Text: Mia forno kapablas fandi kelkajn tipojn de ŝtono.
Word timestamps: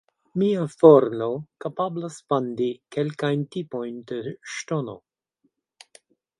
Mia 0.41 0.61
forno 0.75 1.27
kapablas 1.65 2.17
fandi 2.33 2.71
kelkajn 2.97 3.45
tipojn 3.57 4.03
de 4.13 4.35
ŝtono. 4.57 4.99